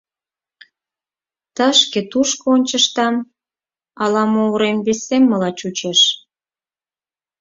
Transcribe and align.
Тышке-тушко 1.55 2.45
ончыштам— 2.55 3.15
ала-мо 4.03 4.41
урем 4.53 4.77
весеммыла 4.87 5.49
чучеш. 5.59 6.01